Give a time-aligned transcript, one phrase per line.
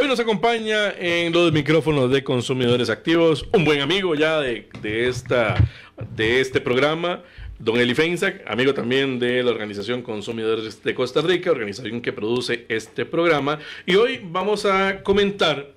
[0.00, 5.56] Hoy nos acompaña en los micrófonos de consumidores activos un buen amigo ya de, esta,
[6.14, 7.24] de este programa,
[7.58, 12.64] don Eli Feinsack, amigo también de la Organización Consumidores de Costa Rica, organización que produce
[12.68, 13.58] este programa.
[13.86, 15.72] Y hoy vamos a comentar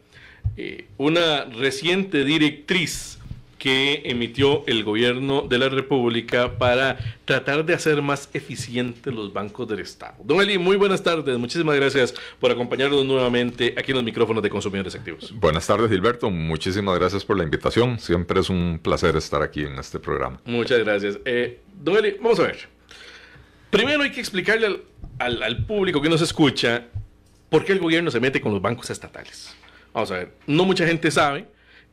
[0.55, 3.17] eh, una reciente directriz
[3.61, 9.67] que emitió el gobierno de la República para tratar de hacer más eficientes los bancos
[9.67, 10.15] del Estado.
[10.23, 11.37] Don Eli, muy buenas tardes.
[11.37, 15.31] Muchísimas gracias por acompañarnos nuevamente aquí en los micrófonos de Consumidores Activos.
[15.35, 16.31] Buenas tardes, Gilberto.
[16.31, 17.99] Muchísimas gracias por la invitación.
[17.99, 20.41] Siempre es un placer estar aquí en este programa.
[20.45, 21.19] Muchas gracias.
[21.23, 22.67] Eh, don Eli, vamos a ver.
[23.69, 24.81] Primero hay que explicarle
[25.19, 26.87] al, al público que nos escucha
[27.51, 29.55] por qué el gobierno se mete con los bancos estatales.
[29.93, 30.31] Vamos a ver.
[30.47, 31.45] No mucha gente sabe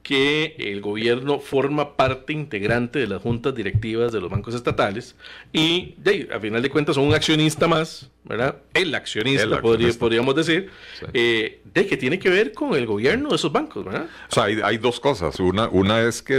[0.08, 5.16] que el gobierno forma parte integrante de las juntas directivas de los bancos estatales
[5.52, 5.96] y
[6.32, 8.56] a final de cuentas son un accionista más, ¿verdad?
[8.72, 10.70] El accionista, podríamos decir,
[11.12, 14.06] eh, de que tiene que ver con el gobierno de esos bancos, ¿verdad?
[14.30, 15.38] O sea, hay, dos cosas.
[15.40, 16.36] Una, una es que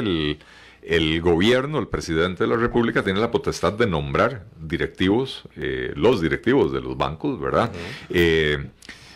[0.82, 6.22] el, gobierno, el presidente de la República, tiene la potestad de nombrar directivos, eh, los
[6.22, 7.72] directivos de los bancos, ¿verdad?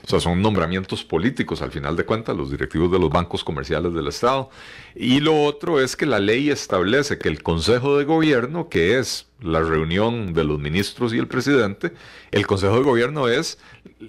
[0.05, 3.93] O sea, son nombramientos políticos al final de cuentas, los directivos de los bancos comerciales
[3.93, 4.49] del Estado.
[4.95, 9.27] Y lo otro es que la ley establece que el Consejo de Gobierno, que es
[9.43, 11.91] la reunión de los ministros y el presidente,
[12.31, 13.59] el Consejo de Gobierno es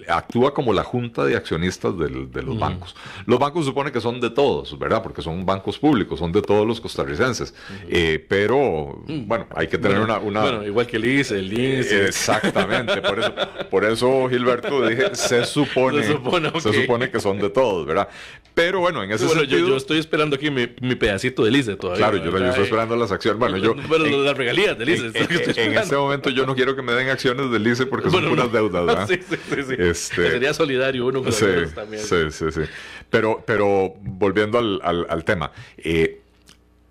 [0.07, 2.95] actúa como la junta de accionistas de los bancos.
[3.25, 5.01] Los bancos supone que son de todos, ¿verdad?
[5.01, 7.53] Porque son bancos públicos, son de todos los costarricenses.
[7.87, 9.27] Eh, pero, mm.
[9.27, 12.05] bueno, hay que tener una, Bueno, igual que el ICE, el INSE.
[12.05, 13.33] exactamente, por eso,
[13.69, 18.07] por eso Gilberto dije, se supone, se supone, que son de todos, ¿verdad?
[18.55, 19.59] Pero bueno, en ese sentido...
[19.59, 22.07] Yo, yo, estoy esperando aquí mi, mi pedacito del ICE todavía.
[22.07, 23.37] Claro, yo, estoy esperando las acciones.
[23.37, 23.75] Bueno, yo...
[23.87, 25.07] Bueno, las regalías del ICE.
[25.13, 28.27] En, en, este momento yo no quiero que me den acciones del ICE porque son
[28.27, 29.07] puras deudas, ¿verdad?
[29.15, 29.75] Sí, sí, sí.
[29.77, 31.45] Este, sería solidario uno con sí,
[31.75, 32.01] también.
[32.01, 32.61] Sí, sí, sí.
[33.09, 36.21] Pero, pero volviendo al, al, tema, eh,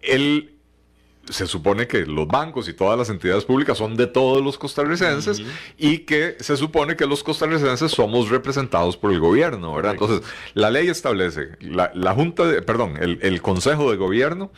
[0.02, 0.53] él
[1.28, 5.42] se supone que los bancos y todas las entidades públicas son de todos los costarricenses
[5.78, 9.92] y que se supone que los costarricenses somos representados por el gobierno, ¿verdad?
[9.92, 10.22] Entonces,
[10.54, 14.50] la ley establece, la, la Junta de, perdón, el, el Consejo de Gobierno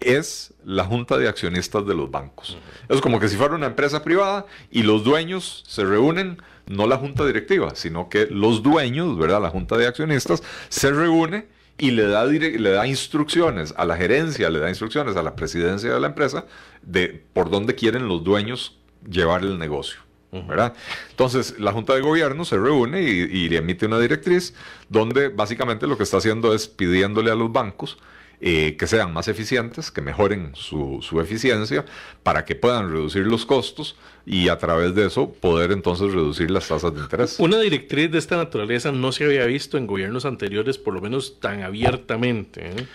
[0.00, 2.58] es la junta de accionistas de los bancos.
[2.88, 6.96] Es como que si fuera una empresa privada y los dueños se reúnen, no la
[6.96, 9.40] junta directiva, sino que los dueños, ¿verdad?
[9.40, 11.46] La junta de accionistas se reúne
[11.78, 15.92] y le da, le da instrucciones a la gerencia, le da instrucciones a la presidencia
[15.92, 16.46] de la empresa
[16.82, 18.78] de por dónde quieren los dueños
[19.08, 20.00] llevar el negocio.
[20.32, 20.74] ¿verdad?
[21.10, 24.54] Entonces, la Junta de Gobierno se reúne y, y emite una directriz
[24.90, 27.96] donde básicamente lo que está haciendo es pidiéndole a los bancos
[28.40, 31.84] eh, que sean más eficientes, que mejoren su, eficiencia
[32.22, 36.68] para que puedan reducir los costos y a través de eso poder entonces reducir las
[36.68, 37.36] tasas de interés.
[37.38, 41.40] Una directriz de esta naturaleza no se había visto en gobiernos anteriores, por lo menos
[41.40, 42.68] tan abiertamente.
[42.68, 42.86] ¿eh?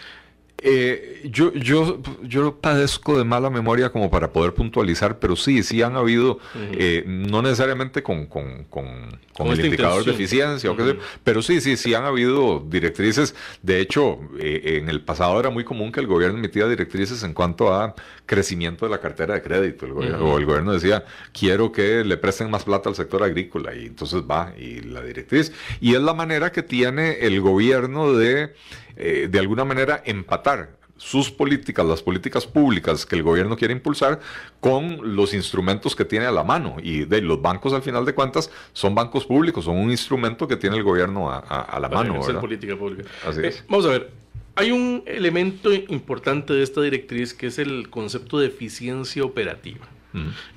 [0.64, 5.82] Eh, yo, yo, yo padezco de mala memoria como para poder puntualizar, pero sí, sí
[5.82, 6.38] han habido,
[6.74, 11.78] eh, no necesariamente con, con, con, el indicador de eficiencia, o qué pero sí, sí,
[11.78, 13.34] sí han habido directrices.
[13.64, 17.34] De hecho, eh, en el pasado era muy común que el gobierno emitía directrices en
[17.34, 17.96] cuanto a
[18.28, 19.88] crecimiento de la cartera de crédito.
[19.88, 23.74] El gobierno, O el gobierno decía, quiero que le presten más plata al sector agrícola,
[23.74, 25.52] y entonces va, y la directriz.
[25.80, 28.54] Y es la manera que tiene el gobierno de
[28.96, 34.20] eh, de alguna manera empatar sus políticas, las políticas públicas que el gobierno quiere impulsar
[34.60, 36.78] con los instrumentos que tiene a la mano.
[36.82, 40.58] Y de los bancos, al final de cuentas, son bancos públicos, son un instrumento que
[40.58, 42.20] tiene el gobierno a, la mano.
[42.40, 43.10] política pública.
[43.36, 44.12] Eh, vamos a ver,
[44.56, 49.88] hay un elemento importante de esta directriz que es el concepto de eficiencia operativa.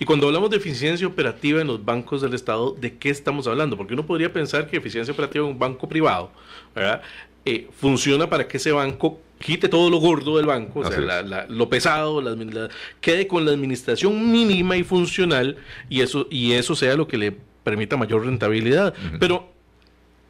[0.00, 3.76] Y cuando hablamos de eficiencia operativa en los bancos del Estado, ¿de qué estamos hablando?
[3.76, 6.32] Porque uno podría pensar que eficiencia operativa en un banco privado
[6.74, 7.02] ¿verdad?
[7.44, 11.68] Eh, funciona para que ese banco quite todo lo gordo del banco, o sea, lo
[11.68, 12.22] pesado,
[13.00, 15.56] quede con la administración mínima y funcional
[15.90, 18.94] y eso, y eso sea lo que le permita mayor rentabilidad.
[19.20, 19.52] Pero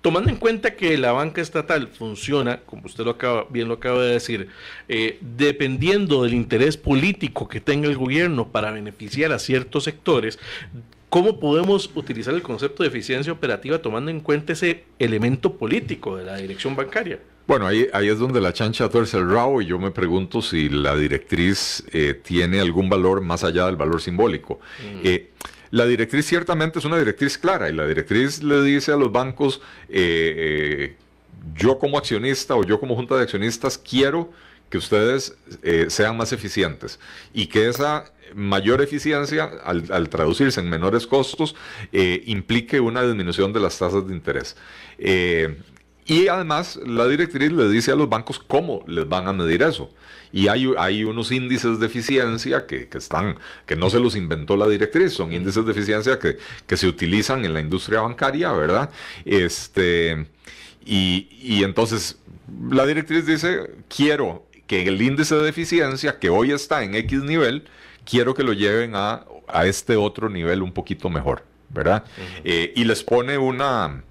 [0.04, 4.02] tomando en cuenta que la banca estatal funciona, como usted lo acaba, bien lo acaba
[4.02, 4.48] de decir,
[4.88, 10.38] eh, dependiendo del interés político que tenga el gobierno para beneficiar a ciertos sectores,
[11.14, 16.24] ¿Cómo podemos utilizar el concepto de eficiencia operativa tomando en cuenta ese elemento político de
[16.24, 17.20] la dirección bancaria?
[17.46, 20.68] Bueno, ahí, ahí es donde la chancha tuerce el rabo y yo me pregunto si
[20.68, 24.58] la directriz eh, tiene algún valor más allá del valor simbólico.
[24.80, 25.00] Mm.
[25.04, 25.30] Eh,
[25.70, 29.60] la directriz ciertamente es una directriz clara y la directriz le dice a los bancos,
[29.88, 30.96] eh,
[31.54, 34.32] yo como accionista o yo como junta de accionistas quiero
[34.74, 35.36] que ustedes
[35.86, 36.98] sean más eficientes
[37.32, 38.04] y que esa
[38.34, 41.54] mayor eficiencia, al, traducirse en menores costos,
[41.92, 44.56] eh, implique una disminución de las tasas de interés.
[44.98, 45.62] Eh,
[46.06, 49.90] Y además la directriz le dice a los bancos cómo les van a medir eso.
[50.32, 54.66] Y hay, hay unos índices de eficiencia que, están, que no se los inventó la
[54.68, 56.36] directriz, son índices de eficiencia que,
[56.66, 58.90] que se utilizan en la industria bancaria, ¿verdad?
[59.24, 60.26] Este,
[60.84, 62.18] y, y entonces
[62.70, 67.64] la directriz dice, quiero que el índice de eficiencia que hoy está en X nivel,
[68.04, 72.04] quiero que lo lleven a, a este otro nivel un poquito mejor, ¿verdad?
[72.44, 74.02] Eh, y les pone una,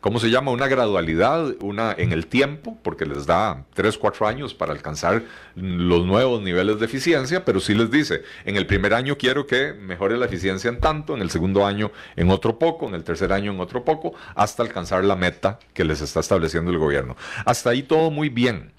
[0.00, 0.50] ¿cómo se llama?
[0.50, 5.22] Una gradualidad una, en el tiempo, porque les da 3, 4 años para alcanzar
[5.54, 9.72] los nuevos niveles de eficiencia, pero sí les dice, en el primer año quiero que
[9.72, 13.32] mejore la eficiencia en tanto, en el segundo año en otro poco, en el tercer
[13.32, 17.16] año en otro poco, hasta alcanzar la meta que les está estableciendo el gobierno.
[17.44, 18.72] Hasta ahí todo muy bien.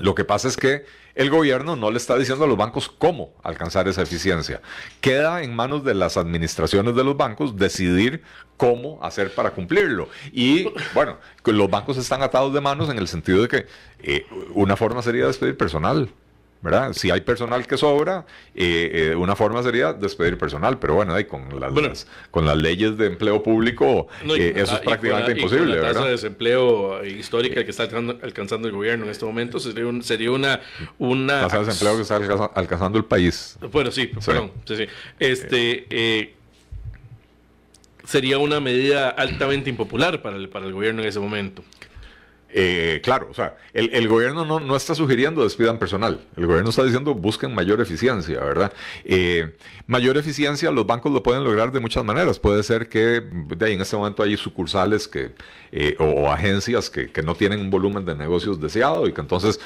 [0.00, 3.32] Lo que pasa es que el gobierno no le está diciendo a los bancos cómo
[3.42, 4.60] alcanzar esa eficiencia.
[5.00, 8.22] Queda en manos de las administraciones de los bancos decidir
[8.56, 10.08] cómo hacer para cumplirlo.
[10.32, 13.66] Y bueno, los bancos están atados de manos en el sentido de que
[14.02, 16.08] eh, una forma sería despedir personal.
[16.64, 16.94] ¿Verdad?
[16.94, 18.24] Si hay personal que sobra,
[18.54, 22.96] eh, eh, una forma sería despedir personal, pero bueno, ahí con, las, con las leyes
[22.96, 25.76] de empleo público eh, eso es prácticamente imposible.
[25.76, 27.82] la tasa de desempleo histórica que está
[28.22, 30.60] alcanzando, el gobierno en este momento sería, sería una,
[30.98, 31.42] una...
[31.42, 32.16] Tasa de desempleo que está
[32.54, 33.58] alcanzando el país.
[33.70, 34.50] Bueno, sí, perdón.
[34.64, 34.86] Sí, sí.
[35.18, 36.34] Este,
[38.04, 41.62] sería una medida altamente impopular para el, para el gobierno en ese momento.
[42.56, 47.12] Eh, claro, o sea, el, gobierno no, está sugiriendo despidan personal, el gobierno está diciendo
[47.12, 48.72] busquen mayor eficiencia, ¿verdad?
[49.04, 49.56] Eh,
[49.88, 53.72] mayor eficiencia los bancos lo pueden lograr de muchas maneras, puede ser que de ahí
[53.72, 55.32] en este momento hay sucursales que,
[55.72, 59.58] eh, o, agencias que, no tienen un volumen de negocios deseado y que entonces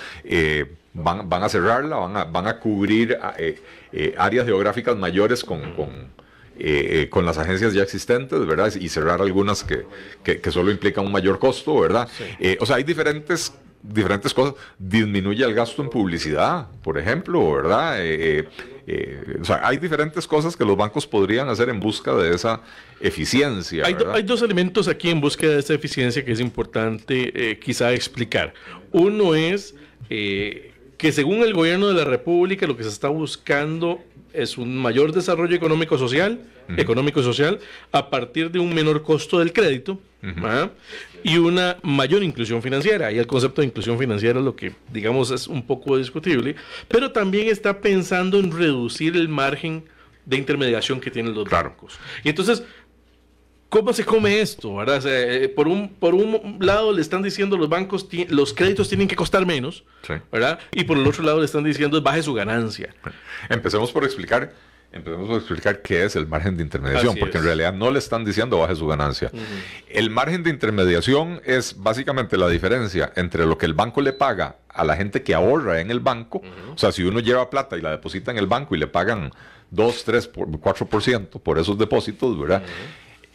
[0.95, 3.19] van, van, a cerrarla, van a, van a cubrir
[4.17, 6.07] áreas geográficas mayores con eh,
[6.61, 8.73] eh, con las agencias ya existentes, ¿verdad?
[8.75, 9.87] Y cerrar algunas que,
[10.23, 12.09] que, solo implican un mayor costo, ¿verdad?
[12.41, 14.55] Eh, o sea, hay diferentes diferentes cosas.
[14.77, 17.97] Disminuye el gasto en publicidad, por ejemplo, ¿verdad?
[19.41, 22.61] o sea, hay diferentes cosas que los bancos podrían hacer en busca de esa
[23.01, 23.87] eficiencia.
[23.87, 28.53] Hay, hay dos elementos aquí en busca de esa eficiencia que es importante quizá explicar.
[28.91, 29.77] Uno es
[30.99, 34.01] que según el gobierno de la República lo que se está buscando
[34.33, 36.41] es un mayor desarrollo económico social,
[36.77, 37.61] económico social,
[37.93, 40.01] a partir de un menor costo del crédito
[40.43, 40.71] ¿ah?
[41.23, 43.11] y una mayor inclusión financiera.
[43.11, 46.57] Y el concepto de inclusión financiera es lo que, digamos, es un poco discutible,
[46.89, 49.85] pero también está pensando en reducir el margen
[50.27, 51.99] de intermediación que tienen los bancos.
[52.23, 52.63] Y entonces,
[53.69, 54.77] ¿Cómo se come esto?
[54.77, 55.03] ¿verdad?
[55.07, 59.17] Eh, por, un, por un lado le están diciendo los bancos, los créditos tienen que
[59.17, 59.85] costar menos,
[60.33, 60.59] ¿verdad?
[60.73, 62.95] Y por el otro lado le están diciendo baje su ganancia.
[63.51, 64.55] Empecemos por explicar,
[64.91, 68.25] empecemos por explicar qué es el margen de intermediación, porque en realidad no le están
[68.25, 69.31] diciendo baje su ganancia.
[69.89, 74.57] El margen de intermediación es básicamente la diferencia entre lo que el banco le paga
[74.71, 76.41] a la gente que ahorra en el banco,
[76.75, 79.31] o sea, si uno lleva plata y la deposita en el banco y le pagan
[79.73, 82.63] 2, 3, 4% por esos depósitos, ¿verdad?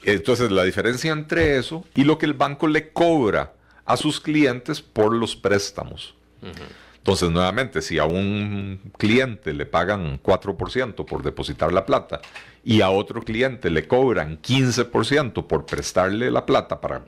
[0.04, 3.54] Entonces, la diferencia entre eso y lo que el banco le cobra
[3.86, 6.16] a sus clientes por los préstamos.
[6.98, 12.22] Entonces, nuevamente, si a un cliente le pagan 4% por depositar la plata
[12.64, 17.04] y a otro cliente le cobran 15% por prestarle la plata para,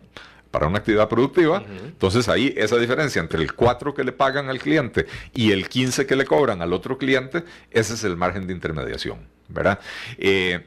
[0.51, 4.59] para una actividad productiva, entonces ahí esa diferencia entre el 4 que le pagan al
[4.59, 8.53] cliente y el 15 que le cobran al otro cliente, ese es el margen de
[8.53, 9.79] intermediación, ¿verdad?
[10.17, 10.65] Eh,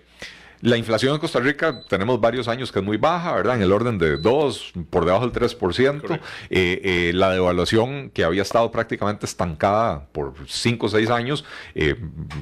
[0.61, 3.57] la inflación en Costa Rica tenemos varios años que es muy baja, ¿verdad?
[3.57, 6.21] En el orden de 2, por debajo del 3%.
[6.51, 11.97] Eh, eh, la devaluación que había estado prácticamente estancada por 5 o 6 años, eh,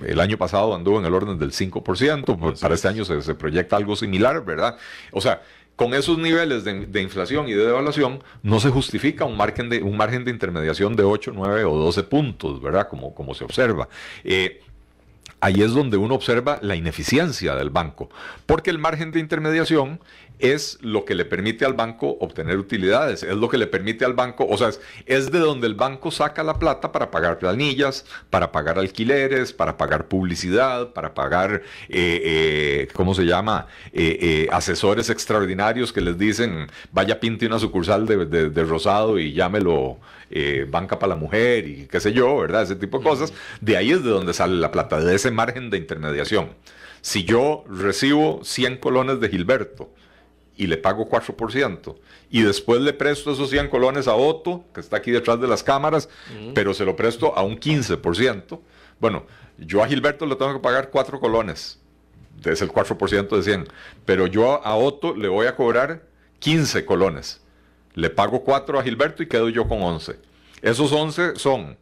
[0.07, 3.77] el año pasado anduvo en el orden del 5%, pues, para este año se, proyecta
[3.77, 4.77] algo similar, ¿verdad?
[5.13, 5.43] O sea,
[5.77, 9.97] con esos niveles de, inflación y de devaluación, no se justifica un margen de, un
[9.97, 12.89] margen de intermediación de 8, 9 o 12 puntos, ¿verdad?
[12.89, 13.87] Como, como se observa.
[14.25, 14.63] Eh,
[15.41, 18.09] ahí es donde uno observa la ineficiencia del banco,
[18.47, 20.01] porque el margen de intermediación
[20.39, 24.13] es lo que le permite al banco obtener utilidades, es lo que le permite al
[24.13, 24.71] banco, o sea,
[25.07, 29.77] es, de donde el banco saca la plata para pagar planillas, para pagar alquileres, para
[29.77, 33.67] pagar publicidad, para pagar, eh, eh, ¿cómo se llama?
[33.93, 39.99] Eh, asesores extraordinarios que les dicen, vaya pinte una sucursal de, Rosado y llámelo
[40.69, 42.63] banca para la mujer y qué sé yo, ¿verdad?
[42.63, 43.33] Ese tipo de cosas.
[43.61, 46.51] De ahí es de donde sale la plata, de ese margen de intermediación.
[47.01, 49.91] Si yo recibo 100 colones de Gilberto,
[50.57, 51.97] y le pago 4%.
[52.31, 55.63] Y después le presto esos 100 colones a Otto, que está aquí detrás de las
[55.63, 56.09] cámaras,
[56.55, 58.59] pero se lo presto a un 15%.
[58.99, 59.27] Bueno,
[59.59, 61.79] yo a Gilberto le tengo que pagar 4 colones,
[62.43, 63.69] es el 4% de 100,
[64.07, 66.07] pero yo a Otto le voy a cobrar
[66.39, 67.43] 15 colones.
[67.97, 70.17] Le pago 4 a Gilberto y quedo yo con 11.
[70.63, 71.77] Esos 11 son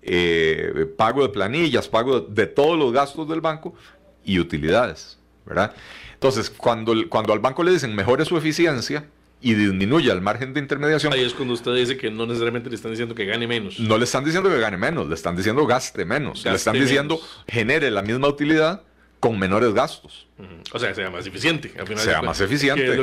[0.00, 3.74] eh, pago de planillas, pago de, todos los gastos del banco
[4.24, 5.74] y utilidades, ¿verdad?
[6.14, 9.06] Entonces, cuando, cuando al banco le dicen mejore su eficiencia,
[9.38, 11.12] y disminuya el margen de intermediación.
[11.12, 13.78] Ahí es cuando usted dice que no necesariamente le están diciendo que gane menos.
[13.78, 16.44] No le están diciendo que gane menos, le están diciendo gaste menos.
[16.44, 18.82] le están diciendo genere la misma utilidad
[19.20, 20.26] con menores gastos.
[20.72, 21.72] O sea, sea más eficiente.
[21.96, 22.82] sea más eficiente.
[22.82, 22.96] de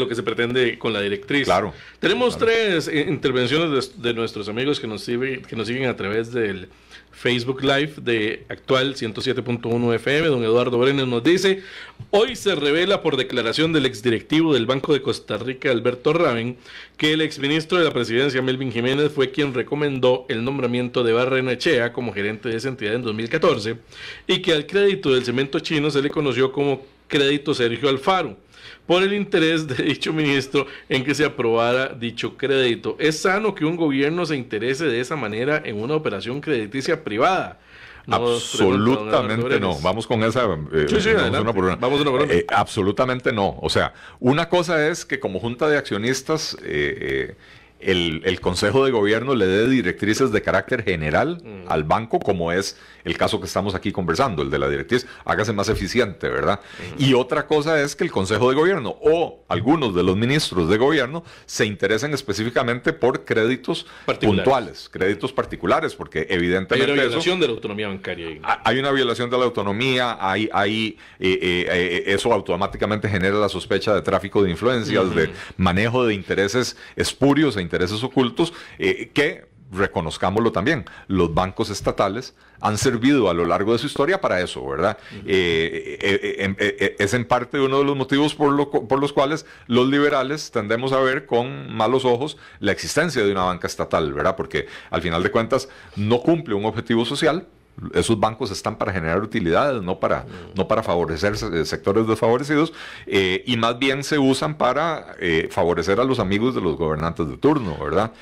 [0.00, 1.44] lo que se pretende con la directriz.
[1.44, 1.74] Claro.
[2.00, 6.68] Tenemos tres eh, intervenciones de, nuestros amigos que nos, que nos siguen a través del
[7.12, 10.28] Facebook Live de actual 107.1 FM.
[10.28, 11.62] Don Eduardo Brenes nos dice,
[12.10, 16.56] hoy se revela por declaración del exdirectivo del Banco de Costa Rica, Alberto Raven,
[16.96, 21.92] que el exministro de la presidencia, Melvin Jiménez, fue quien recomendó el nombramiento de Barrenechea
[21.92, 23.76] como gerente de esa entidad en 2014
[24.26, 28.38] y que al crédito del cemento chino se le conoció como crédito Sergio Alfaro
[28.86, 32.96] por el interés de dicho ministro en que se aprobara dicho crédito.
[32.98, 37.60] ¿Es sano que un gobierno se interese de esa manera en una operación crediticia privada?
[38.10, 39.78] absolutamente no.
[39.80, 40.44] Vamos con esa.
[40.72, 40.86] Eh,
[41.54, 41.76] por una.
[41.76, 42.24] Vamos una una.
[42.24, 43.56] Eh, absolutamente no.
[43.60, 47.36] O sea, una cosa es que como junta de accionistas eh,
[47.84, 51.70] el, Consejo de Gobierno le dé directrices de carácter general mm.
[51.70, 55.52] al banco, como es el caso que estamos aquí conversando, el de la directriz, hágase
[55.52, 56.60] más eficiente, ¿verdad?
[56.98, 57.02] Mm.
[57.02, 60.78] Y otra cosa es que el Consejo de Gobierno o algunos de los ministros de
[60.78, 63.86] gobierno se interesen específicamente por créditos
[64.20, 66.90] puntuales, créditos particulares, porque evidentemente...
[66.90, 68.40] Hay una violación de la autonomía bancaria.
[68.64, 73.48] Hay una violación de la autonomía, hay, hay, eh, eh, eh, eso automáticamente genera la
[73.48, 80.52] sospecha de tráfico de influencias, de manejo de intereses espurios e intereses ocultos, que reconozcámoslo
[80.52, 84.98] también, los bancos estatales han servido a lo largo de su historia para eso, ¿verdad?
[85.26, 89.88] Eh, eh, eh, es en parte uno de los motivos por, por, los cuales los
[89.88, 94.36] liberales tendemos a ver con malos ojos la existencia de una banca estatal, ¿verdad?
[94.36, 97.48] Porque al final de cuentas no cumple un objetivo social,
[97.94, 101.36] esos bancos están para generar utilidades, no para, no para favorecer
[101.66, 102.72] sectores desfavorecidos,
[103.06, 105.16] y más bien se usan para
[105.50, 108.12] favorecer a los amigos de los gobernantes de turno, ¿verdad?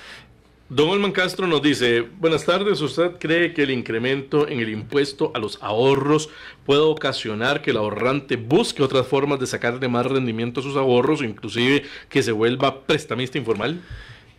[0.73, 5.33] Don Olman Castro nos dice, buenas tardes, ¿usted cree que el incremento en el impuesto
[5.35, 6.31] a los ahorros
[6.65, 11.23] puede ocasionar que el ahorrante busque otras formas de sacarle más rendimiento a sus ahorros,
[11.23, 13.81] inclusive que se vuelva prestamista informal?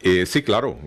[0.01, 0.79] Eh, sí, claro.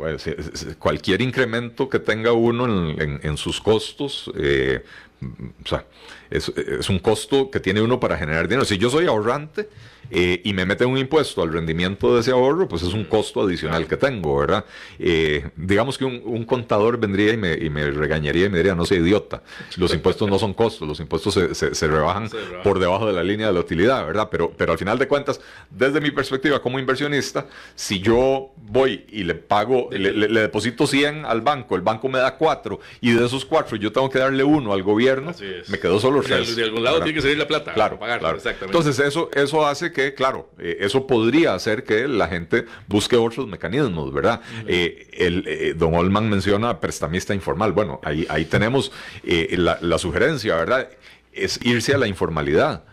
[0.78, 4.84] Cualquier incremento que tenga uno en, sus costos, eh,
[5.22, 5.84] o sea,
[6.30, 8.64] es, es, un costo que tiene uno para generar dinero.
[8.64, 9.68] Si yo soy ahorrante,
[10.10, 13.42] eh, y me mete un impuesto al rendimiento de ese ahorro, pues es un costo
[13.42, 14.64] adicional que tengo, ¿verdad?
[14.98, 19.42] Eh, digamos que un, contador vendría y me, regañaría y me diría, no sea idiota,
[19.76, 22.28] los impuestos no son costos, los impuestos se, rebajan
[22.62, 24.28] por debajo de la línea de la utilidad, ¿verdad?
[24.30, 25.40] Pero, pero al final de cuentas,
[25.70, 31.40] desde mi perspectiva como inversionista, si yo voy y le pago, le, deposito 100 al
[31.40, 34.72] banco, el banco me da 4 y de esos 4 yo tengo que darle uno
[34.74, 35.32] al gobierno,
[35.68, 36.56] me quedo solo 3.
[36.56, 37.72] De, algún lado tiene que salir la plata.
[37.72, 37.98] Claro.
[38.02, 38.64] Exactamente.
[38.66, 43.46] Entonces eso, eso hace que, claro, eh, eso podría hacer que la gente busque otros
[43.46, 44.40] mecanismos, ¿verdad?
[44.66, 47.72] Eh, el, eh, don Olman menciona prestamista informal.
[47.72, 48.92] Bueno, ahí, ahí tenemos
[49.22, 50.88] la, la sugerencia, ¿verdad?
[51.32, 52.84] Es irse a la informalidad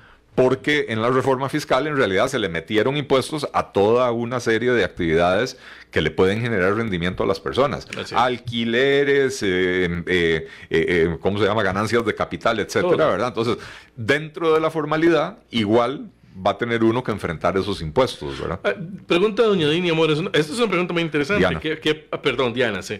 [0.41, 4.71] porque en la reforma fiscal en realidad se le metieron impuestos a toda una serie
[4.71, 5.57] de actividades
[5.91, 7.88] que le pueden generar rendimiento a las personas.
[8.15, 9.39] Alquileres,
[11.19, 11.62] ¿cómo se llama?
[11.62, 13.27] Ganancias de capital, etcétera, ¿verdad?
[13.27, 13.57] Entonces,
[13.95, 18.60] dentro de la formalidad, igual va a tener uno que enfrentar esos impuestos, ¿verdad?
[18.63, 18.74] Ah,
[19.05, 21.79] pregunta doña Dini Amores, esta es una pregunta muy interesante.
[21.79, 23.00] ¿Qué, ah, perdón, Diana, sí.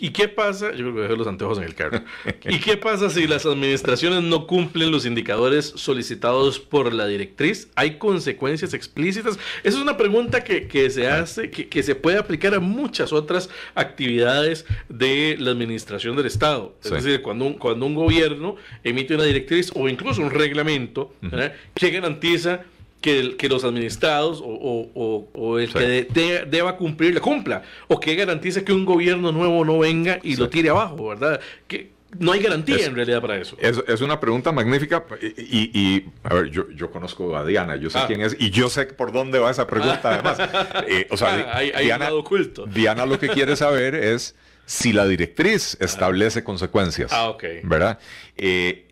[0.00, 0.70] ¿Y qué pasa?
[0.70, 2.02] Yo creo que dejé los anteojos en el carro.
[2.48, 7.68] ¿Y qué pasa si las administraciones no cumplen los indicadores solicitados por la directriz?
[7.74, 9.38] ¿Hay consecuencias explícitas?
[9.62, 14.64] Esa es una pregunta que, se hace, que, se puede aplicar a muchas otras actividades
[14.88, 16.74] de la administración del Estado.
[16.82, 21.14] Es decir, cuando un, cuando un gobierno emite una directriz o incluso un reglamento
[21.74, 22.64] que garantiza
[23.00, 28.72] que, que los administrados o, el que deba cumplir la cumpla, o que garantice que
[28.72, 31.40] un gobierno nuevo no venga y lo tire abajo, ¿verdad?
[31.66, 33.56] Que, no hay garantía en realidad para eso.
[33.60, 35.04] Es, una pregunta magnífica
[35.36, 38.04] y, a ver, yo, yo, conozco a Diana, yo sé ah.
[38.06, 40.38] quién es y yo sé por dónde va esa pregunta además.
[40.88, 42.66] Eh, o sea, ah, hay, Diana, oculto.
[42.66, 44.34] Diana lo que quiere saber es
[44.66, 47.12] si la directriz establece consecuencias.
[47.12, 47.44] Ah, ok.
[47.62, 47.98] ¿Verdad?
[48.36, 48.89] Eh,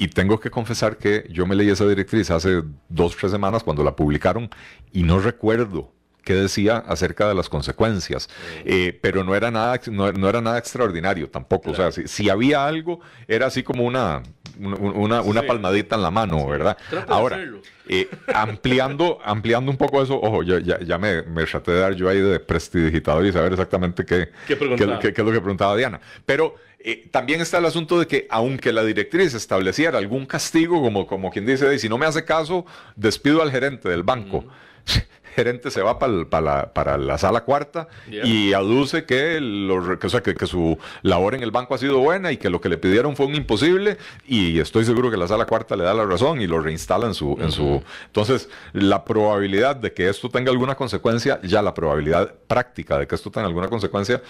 [0.00, 3.62] y tengo que confesar que yo me leí esa directriz hace dos o tres semanas
[3.62, 4.48] cuando la publicaron
[4.92, 5.92] y no recuerdo
[6.24, 8.30] qué decía acerca de las consecuencias,
[8.64, 11.72] eh, pero no era nada, no, era nada extraordinario tampoco.
[11.72, 14.22] O sea, si, había algo, era así como una,
[14.58, 16.78] una, una palmadita en la mano, ¿verdad?
[17.06, 17.38] Ahora,
[17.86, 22.08] eh, ampliando, ampliando un poco eso, ojo, ya, ya, me, me, traté de dar yo
[22.08, 24.74] ahí de prestidigitador y saber exactamente qué, qué, qué,
[25.10, 26.00] es lo que preguntaba Diana.
[26.24, 31.06] Pero eh, también está el asunto de que aunque la directriz estableciera algún castigo, como,
[31.06, 32.64] como quien dice, si no me hace caso,
[32.96, 34.44] despido al gerente del banco.
[35.40, 39.38] gerente se va para, la, sala cuarta y aduce que,
[40.38, 43.16] que, su labor en el banco ha sido buena y que lo que le pidieron
[43.16, 46.46] fue un imposible y estoy seguro que la sala cuarta le da la razón y
[46.46, 47.38] lo reinstala en su...
[47.40, 52.98] en su Entonces, la probabilidad de que esto tenga alguna consecuencia, ya la probabilidad práctica
[52.98, 54.22] de que esto tenga alguna consecuencia,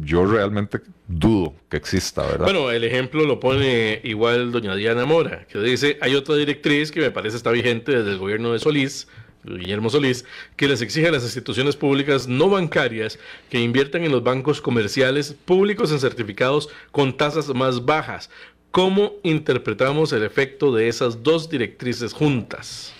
[0.00, 2.44] yo realmente dudo que exista, ¿verdad?
[2.44, 7.00] Bueno, el ejemplo lo pone igual doña Diana Mora, que dice, hay otra directriz que
[7.00, 9.08] me parece está vigente desde el gobierno de Solís,
[9.44, 10.24] Guillermo Solís,
[10.56, 13.18] que les exige a las instituciones públicas no bancarias
[13.50, 18.30] que inviertan en los bancos comerciales públicos en certificados con tasas más bajas.
[18.70, 22.94] ¿Cómo interpretamos el efecto de esas dos directrices juntas?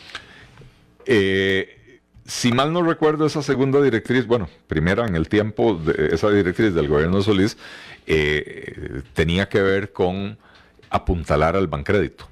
[1.06, 6.30] Eh, si mal no recuerdo, esa segunda directriz, bueno, primera en el tiempo, de esa
[6.30, 7.56] directriz del gobierno de Solís,
[8.06, 10.36] eh, tenía que ver con
[10.90, 12.28] apuntalar al bancrédito.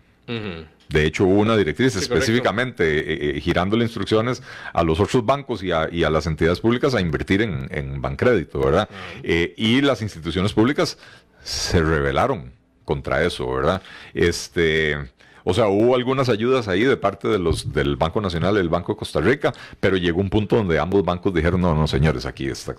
[0.90, 4.42] De hecho, hubo una directriz específicamente eh, eh, girando instrucciones
[4.72, 8.88] a los otros bancos y a, las entidades públicas a invertir en, en bancrédito, ¿verdad?
[9.22, 10.98] Eh, y las instituciones públicas
[11.44, 12.52] se rebelaron
[12.84, 13.82] contra eso, ¿verdad?
[14.14, 14.98] Este,
[15.44, 18.68] o sea, hubo algunas ayudas ahí de parte de los, del Banco Nacional y del
[18.68, 22.26] Banco de Costa Rica, pero llegó un punto donde ambos bancos dijeron, no, no, señores,
[22.26, 22.74] aquí está,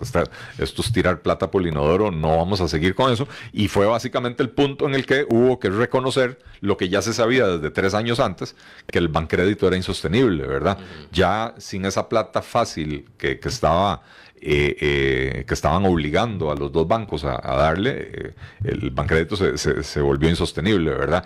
[0.58, 3.26] esto es tirar plata por el inodoro, no vamos a seguir con eso.
[3.52, 7.12] Y fue básicamente el punto en el que hubo que reconocer lo que ya se
[7.12, 10.78] sabía desde tres años antes, que el bancrédito era insostenible, ¿verdad?
[11.10, 14.02] Ya sin esa plata fácil que, que estaba
[14.44, 18.34] eh, eh, que estaban obligando a los dos bancos a, darle, eh,
[18.64, 21.24] el bancrédito se, se, volvió insostenible, ¿verdad?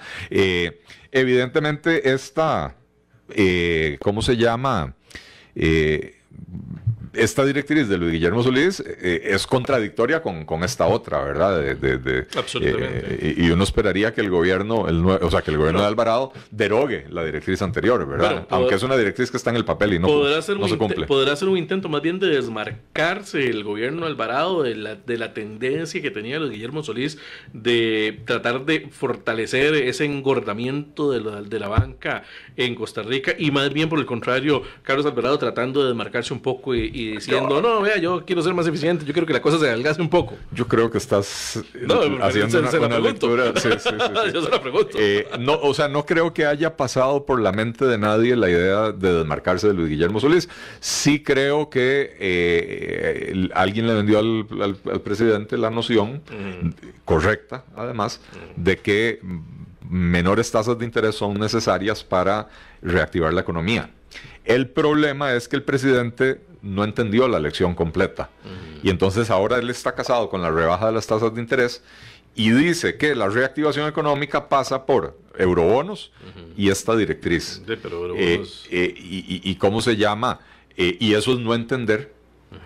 [1.11, 2.77] evidentemente, esta,
[4.01, 4.95] ¿cómo se llama?
[7.13, 11.61] Esta directriz de Luis Guillermo Solís eh, es contradictoria con, con, esta otra, ¿verdad?
[11.61, 13.19] De, Absolutamente.
[13.21, 16.33] Eh, y uno esperaría que el gobierno, el, o sea, que el gobierno de Alvarado
[16.51, 18.47] derogue la directriz anterior, ¿verdad?
[18.51, 21.07] Aunque es una directriz que está en el papel y no, podrá no se cumple.
[21.07, 25.19] Podrá ser un intento más bien de desmarcarse el gobierno de Alvarado de la, de
[25.19, 27.19] la tendencia que tenía Luis Guillermo Solís
[27.53, 32.25] de tratar de fortalecer ese engordamiento de la, de la banca
[32.57, 36.41] en Costa Rica y más bien por el contrario, Carlos Alvarado tratando de desmarcarse un
[36.41, 39.59] poco y diciendo, no, vea, yo quiero ser más eficiente, yo quiero que la cosa
[39.59, 40.37] se adelgace un poco.
[40.53, 41.63] Yo creo que estás
[42.23, 43.53] haciendo una, lectura.
[44.33, 44.91] yo se la pregunto.
[44.99, 48.49] Eh, no, o sea, no creo que haya pasado por la mente de nadie la
[48.49, 50.49] idea de desmarcarse de Luis Guillermo Solís.
[50.81, 56.23] Sí creo que eh, alguien le vendió al, presidente la noción,
[57.05, 58.21] correcta además,
[58.57, 59.21] de que
[59.89, 62.49] menores tasas de interés son necesarias para
[62.83, 63.91] reactivar la economía.
[64.45, 68.31] El problema es que el presidente no entendió la lección completa.
[68.83, 71.83] Y entonces ahora él está casado con la rebaja de las tasas de interés
[72.35, 76.13] y dice que la reactivación económica pasa por eurobonos
[76.57, 77.63] y esta directriz.
[77.67, 80.41] Eh, eh, y, cómo se llama?
[80.77, 82.13] Eh, y eso es no entender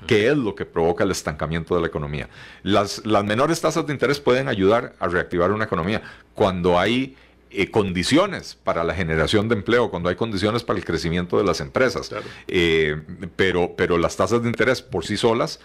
[0.07, 2.29] qué es lo que provoca el estancamiento de la economía.
[2.63, 6.03] Las, las menores tasas de interés pueden ayudar a reactivar una economía
[6.35, 7.17] cuando hay
[7.53, 11.61] eh, condiciones para la generación de empleo, cuando hay condiciones para el crecimiento de las
[11.61, 12.11] empresas.
[12.47, 12.97] Eh,
[13.35, 15.59] pero, pero las tasas de interés por sí solas,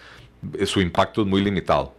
[0.58, 1.94] eh, su impacto es muy limitado.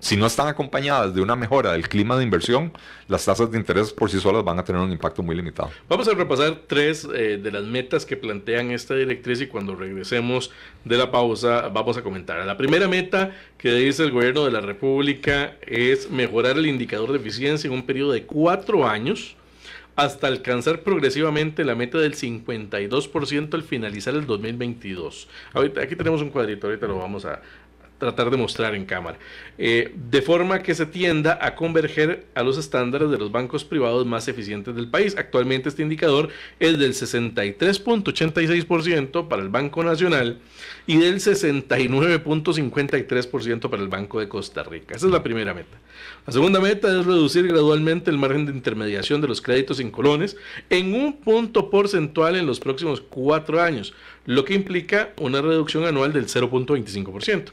[0.00, 2.72] Si no están acompañadas de una mejora del clima de inversión,
[3.08, 5.70] las tasas de interés por sí solas van a tener un impacto muy limitado.
[5.88, 10.50] Vamos a repasar tres eh, de las metas que plantean esta directriz y cuando regresemos
[10.84, 12.44] de la pausa vamos a comentar.
[12.44, 17.18] La primera meta que dice el gobierno de la República es mejorar el indicador de
[17.18, 19.36] eficiencia en un periodo de cuatro años
[19.96, 25.26] hasta alcanzar progresivamente la meta del 52% al finalizar el 2022.
[25.54, 27.40] Ahorita, aquí tenemos un cuadrito, ahorita lo vamos a,
[27.98, 29.18] tratar de mostrar en cámara,
[29.58, 34.04] eh, de forma que se tienda a converger a los estándares de los bancos privados
[34.06, 35.14] más eficientes del país.
[35.16, 36.28] Actualmente este indicador
[36.60, 40.38] es del 63.86% para el Banco Nacional
[40.86, 44.94] y del 69.53% para el Banco de Costa Rica.
[44.94, 45.78] Esa es la primera meta.
[46.26, 50.36] La segunda meta es reducir gradualmente el margen de intermediación de los créditos en colones
[50.70, 56.12] en un punto porcentual en los próximos cuatro años, lo que implica una reducción anual
[56.12, 57.52] del 0.25%.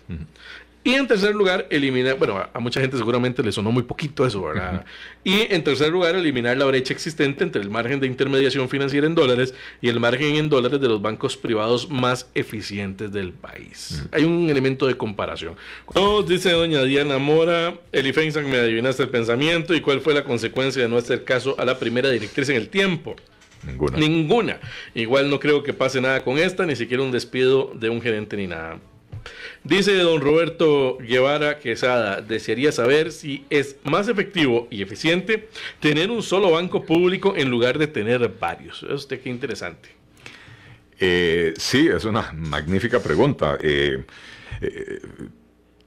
[0.86, 4.44] Y en tercer lugar, eliminar, bueno, a mucha gente seguramente le sonó muy poquito eso,
[4.44, 4.84] ¿verdad?
[5.24, 9.16] Y en tercer lugar, eliminar la brecha existente entre el margen de intermediación financiera en
[9.16, 14.04] dólares y el margen en dólares de los bancos privados más eficientes del país.
[14.12, 15.56] Hay un elemento de comparación.
[15.96, 20.82] Nos dice doña Diana Mora, Elifensan, me adivinaste el pensamiento y cuál fue la consecuencia
[20.82, 23.16] de no hacer caso a la primera directriz en el tiempo.
[23.66, 23.98] Ninguna.
[23.98, 24.60] Ninguna.
[24.94, 28.36] Igual no creo que pase nada con esta, ni siquiera un despido de un gerente
[28.36, 28.80] ni nada.
[29.64, 35.48] Dice don Roberto Guevara Quesada, desearía saber si es más efectivo y eficiente
[35.80, 38.84] tener un solo banco público en lugar de tener varios.
[38.84, 39.88] Usted qué interesante.
[41.00, 43.58] Eh, sí, es una magnífica pregunta.
[43.62, 44.04] Eh,
[44.60, 45.00] eh,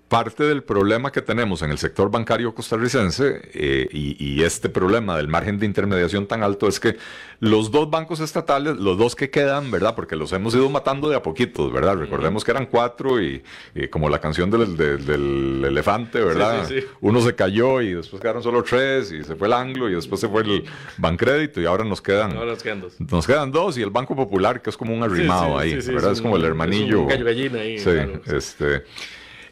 [0.09, 5.27] parte del problema que tenemos en el sector bancario costarricense eh, y, este problema del
[5.27, 6.97] margen de intermediación tan alto es que
[7.41, 9.97] los dos bancos estatales, los dos que quedan, ¿verdad?
[9.97, 11.97] Porque los hemos ido matando de a poquitos, ¿verdad?
[11.97, 13.43] Recordemos que eran cuatro y,
[13.91, 16.69] como la canción del, elefante, ¿verdad?
[17.01, 20.21] Uno se cayó y después quedaron solo tres y se fue el Anglo y después
[20.21, 20.65] se fue el
[20.99, 23.01] Bancrédito y ahora nos quedan, nos quedan dos.
[23.01, 26.13] Nos quedan dos y el Banco Popular que es como un arrimado ahí, ¿verdad?
[26.13, 27.03] Es, como el hermanillo.
[27.03, 27.79] un gallo gallina ahí.
[27.79, 27.91] Sí,
[28.27, 28.85] este...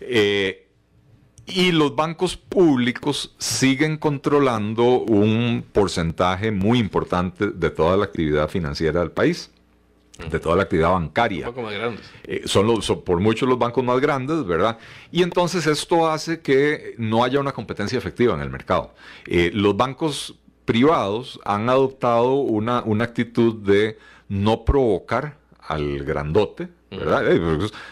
[0.09, 0.65] Eh,
[1.47, 9.01] y los bancos públicos siguen controlando un porcentaje muy importante de toda la actividad financiera
[9.01, 9.51] del país,
[10.31, 11.51] de toda la actividad bancaria.
[11.51, 12.11] Un más grandes.
[12.25, 14.79] Eh, son, los, por mucho los bancos más grandes, ¿verdad?
[15.13, 18.95] Y entonces esto hace que no haya una competencia efectiva en el mercado.
[19.27, 26.69] Eh, los bancos privados han adoptado una, una actitud de no provocar al grandote,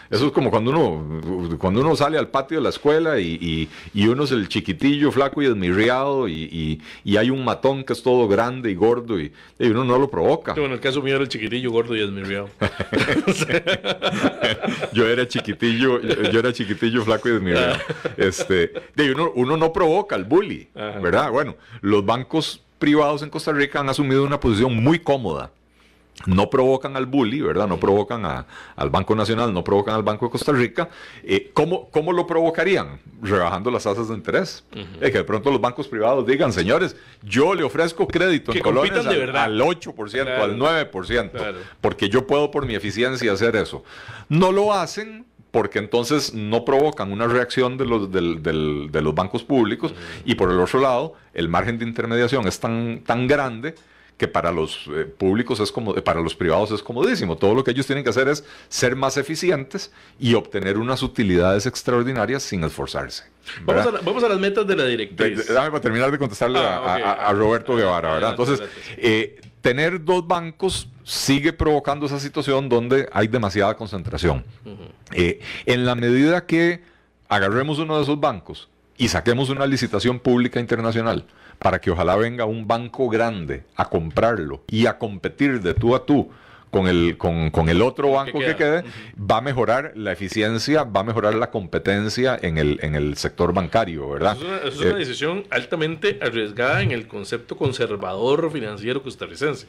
[0.09, 4.23] eso es como cuando uno, cuando uno sale al patio de la escuela y, uno
[4.23, 6.81] es el chiquitillo, flaco y desmirriado y,
[7.17, 10.53] hay un matón que es todo grande y gordo y, uno no lo provoca.
[10.55, 12.49] en el caso mío era el chiquitillo, gordo y desmirriado.
[14.93, 17.77] yo era chiquitillo, yo era chiquitillo, flaco y desmirriado.
[18.17, 18.73] Este,
[19.13, 21.31] uno, uno no provoca al bully, ¿verdad?
[21.31, 25.51] Bueno, los bancos privados en Costa Rica han asumido una posición muy cómoda
[26.25, 27.67] no provocan al bully, ¿verdad?
[27.67, 30.89] No provocan al Banco Nacional, no provocan al Banco de Costa Rica.
[31.23, 32.99] Eh, ¿cómo, lo provocarían?
[33.21, 34.63] Rebajando las tasas de interés.
[34.99, 39.59] que de pronto los bancos privados digan, señores, yo le ofrezco crédito en colonias al,
[39.59, 43.83] 8%, al 9%, porque yo puedo por mi eficiencia hacer eso.
[44.29, 49.93] No lo hacen porque entonces no provocan una reacción de los, de los bancos públicos
[50.25, 53.75] y por el otro lado, el margen de intermediación es tan, tan grande
[54.17, 57.35] que para los eh, públicos es como, para los privados es comodísimo.
[57.37, 61.65] Todo lo que ellos tienen que hacer es ser más eficientes y obtener unas utilidades
[61.65, 63.23] extraordinarias sin esforzarse.
[63.65, 65.47] Vamos a, las metas de la directriz.
[65.47, 68.31] Dame para terminar de contestarle a, ah, Roberto Guevara, ¿verdad?
[68.31, 68.61] Entonces,
[68.97, 74.43] eh, tener dos bancos sigue provocando esa situación donde hay demasiada concentración.
[75.11, 76.81] Eh, en la medida que
[77.27, 81.25] agarremos uno de esos bancos y saquemos una licitación pública internacional,
[81.63, 86.05] para que ojalá venga un banco grande a comprarlo y a competir de tú a
[86.05, 86.29] tú
[86.73, 88.83] con el, con, el otro banco que, quede,
[89.15, 93.53] va a mejorar la eficiencia, va a mejorar la competencia en el, en el sector
[93.53, 94.35] bancario, ¿verdad?
[94.65, 99.67] es una, eh, decisión altamente arriesgada en el concepto conservador financiero costarricense.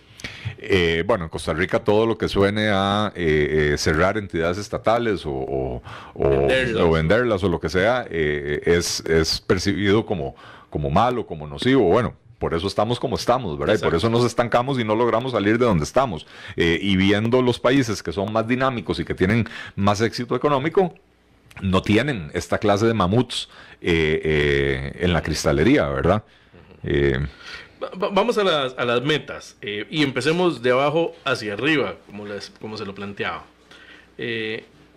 [0.56, 5.82] Eh, bueno, en Costa Rica todo lo que suene a eh, cerrar entidades estatales o,
[6.90, 7.44] venderlas.
[7.44, 10.34] o lo que sea es, es percibido como
[10.74, 11.84] como malo, como nocivo.
[11.84, 12.14] Bueno,
[12.44, 13.76] por eso estamos como estamos, ¿verdad?
[13.76, 16.26] Y por eso nos estancamos y no logramos salir de donde estamos.
[16.57, 20.94] Eh, y viendo los países que son más dinámicos y que tienen más éxito económico,
[21.62, 23.48] no tienen esta clase de mamuts
[23.80, 26.22] eh, eh, en la cristalería, ¿verdad?
[27.96, 32.76] Vamos a las, a las metas y empecemos de abajo hacia arriba, como, les, como
[32.76, 33.46] se lo planteaba.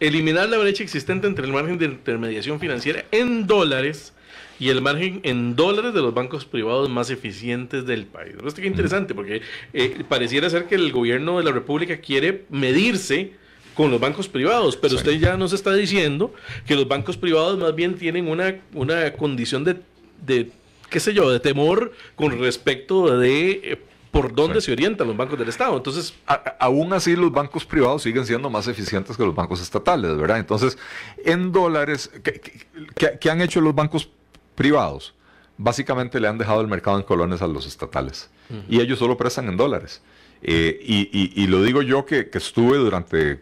[0.02, 4.12] eliminar la brecha existente entre el margen de intermediación financiera en dólares
[4.60, 8.36] y el margen en dólares de los bancos privados más eficientes del país.
[8.46, 9.42] Esto es interesante porque
[9.74, 13.34] eh, pareciera ser que el gobierno de la República quiere medirse
[13.76, 16.34] con los bancos privados, pero usted ya nos está diciendo
[16.66, 19.78] que los bancos privados más bien tienen una, una condición de,
[20.26, 20.50] de,
[20.90, 23.50] qué sé yo, de temor con respecto de...
[23.64, 25.78] Eh, por dónde se orientan los bancos del Estado.
[25.78, 26.16] Entonces,
[26.60, 30.40] aún así los bancos privados siguen siendo más eficientes que los bancos estatales, ¿verdad?
[30.40, 30.76] Entonces,
[31.24, 34.10] en dólares, ¿qué, qué han hecho los bancos
[34.58, 35.14] privados
[35.58, 38.30] básicamente le han dejado el mercado en colones a los estatales
[38.70, 40.02] y ellos solo prestan en dólares.
[40.42, 43.42] Eh, y, lo digo yo que, estuve durante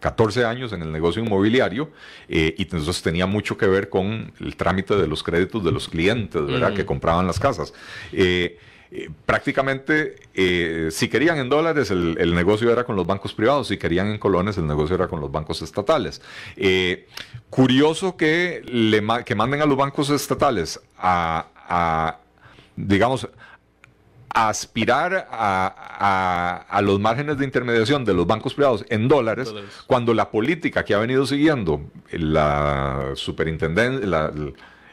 [0.00, 1.90] 14 años en el negocio inmobiliario
[2.28, 5.88] eh, y entonces tenía mucho que ver con el trámite de los créditos de los
[5.88, 6.72] clientes, ¿verdad?
[6.72, 7.74] Que compraban las casas.
[8.12, 8.58] Eh,
[8.90, 13.76] eh, prácticamente, eh, si querían en dólares, el, negocio era con los bancos privados, si
[13.76, 16.22] querían en colones, el negocio era con los bancos estatales.
[16.56, 17.06] Eh,
[17.50, 22.16] curioso que, le, que manden a los bancos estatales a,
[22.76, 23.28] digamos,
[24.30, 29.52] a aspirar a, los márgenes de intermediación de los bancos privados en dólares,
[29.86, 34.32] cuando la política que ha venido siguiendo la superintendencia, la,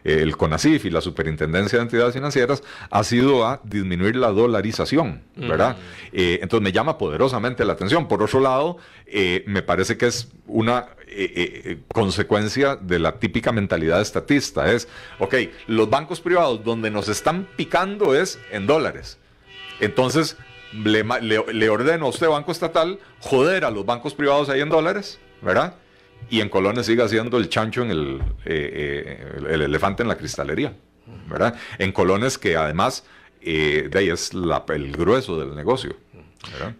[0.05, 5.77] el CONACIF y la Superintendencia de Entidades Financieras ha sido a disminuir la dolarización, ¿verdad?
[6.13, 8.07] Eh, entonces me llama poderosamente la atención.
[8.07, 13.99] Por otro lado, eh, me parece que es una eh, consecuencia de la típica mentalidad
[13.99, 14.71] estatista.
[14.71, 14.87] Es,
[15.17, 15.35] ok,
[15.67, 19.17] los bancos privados donde nos están picando es en dólares.
[19.79, 20.37] Entonces,
[20.71, 25.19] le, le ordeno a usted, banco estatal, joder a los bancos privados ahí en dólares,
[25.41, 25.75] ¿verdad?
[26.29, 30.17] Y en colones siga siendo el chancho en el, eh, eh, el elefante en la
[30.17, 30.73] cristalería,
[31.29, 31.55] ¿verdad?
[31.77, 33.05] En colones que además
[33.41, 35.95] eh, de ahí es el grueso del negocio.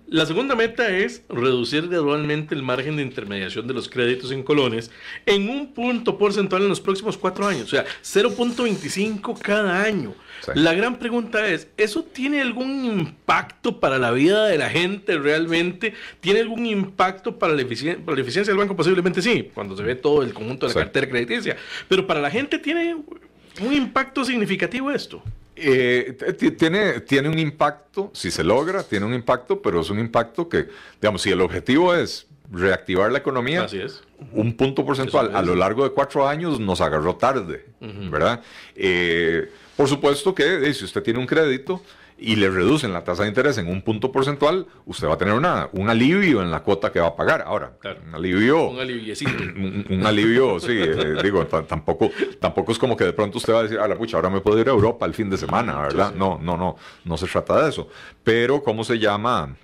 [0.07, 4.91] La segunda meta es reducir gradualmente el margen de intermediación de los créditos en colones
[5.25, 10.13] en un punto porcentual en los próximos cuatro años, o sea, 0.25 cada año.
[10.53, 15.93] La gran pregunta es, ¿eso tiene algún impacto para la vida de la gente realmente?
[16.19, 18.75] ¿Tiene algún impacto para la, eficiencia, la eficiencia del banco?
[18.75, 21.57] Posiblemente sí, cuando se ve todo el conjunto de la cartera crediticia.
[21.87, 25.23] Pero para la gente tiene un impacto significativo esto.
[25.55, 26.17] Eh,
[26.57, 30.67] tiene, tiene un impacto, si se logra, tiene un impacto, pero es un impacto que,
[31.01, 34.03] digamos, si el objetivo es reactivar la economía, Así es.
[34.33, 38.41] un punto porcentual a lo largo de cuatro años nos agarró tarde, ¿verdad?
[38.75, 41.81] Eh, por supuesto que si usted tiene un crédito,
[42.17, 45.33] y le reducen la tasa de interés en un punto porcentual, usted va a tener
[45.33, 47.43] una, un alivio en la cuota que va a pagar.
[47.45, 47.73] Ahora,
[48.07, 48.69] un alivio.
[48.69, 49.31] Un aliviecito.
[49.55, 53.63] Un, alivio, sí, eh, digo, tampoco, tampoco es como que de pronto usted va a
[53.63, 56.13] decir, a la pucha, ahora me puedo ir a Europa el fin de semana, ¿verdad?
[56.13, 57.89] No, no, no, no se trata de eso.
[58.23, 59.55] Pero, ¿cómo se llama?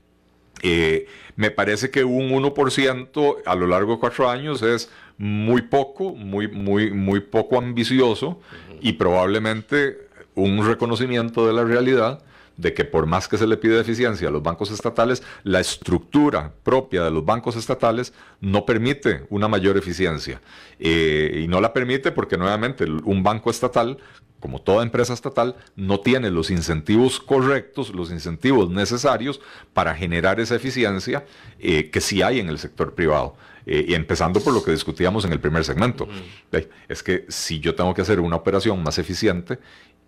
[0.61, 6.13] Eh, me parece que un 1% a lo largo de cuatro años es muy poco,
[6.15, 8.39] muy, muy, muy poco ambicioso
[8.81, 12.23] y probablemente un reconocimiento de la realidad
[12.61, 16.53] de que por más que se le pide eficiencia a los bancos estatales, la estructura
[16.63, 20.39] propia de los bancos estatales no permite una mayor eficiencia.
[20.79, 23.97] Eh, y no la permite porque nuevamente un banco estatal,
[24.39, 29.41] como toda empresa estatal, no tiene los incentivos correctos, los incentivos necesarios
[29.73, 31.25] para generar esa eficiencia
[31.59, 33.35] eh, que sí hay en el sector privado.
[33.65, 36.07] Eh, y empezando por lo que discutíamos en el primer segmento.
[36.87, 39.59] Es que si yo tengo que hacer una operación más eficiente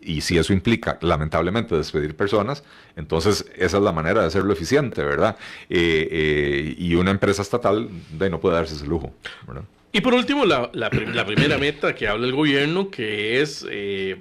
[0.05, 2.63] y si eso implica, lamentablemente, despedir personas,
[2.95, 5.37] entonces esa es la manera de hacerlo eficiente, ¿verdad?
[5.69, 9.13] Eh, eh, y una empresa estatal de, no puede darse ese lujo,
[9.47, 9.63] ¿verdad?
[9.91, 14.17] Y por último, la, la, primera meta que habla el gobierno, que es, eh,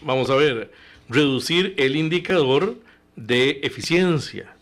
[0.00, 0.70] vamos a ver,
[1.08, 2.76] reducir el indicador
[3.16, 4.54] de eficiencia.